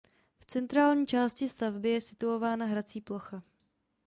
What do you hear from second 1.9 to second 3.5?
situována hrací plocha.